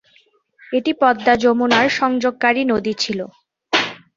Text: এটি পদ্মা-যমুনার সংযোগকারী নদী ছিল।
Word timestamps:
এটি 0.61 0.91
পদ্মা-যমুনার 1.01 1.87
সংযোগকারী 1.99 2.61
নদী 2.71 2.93
ছিল। 2.99 3.19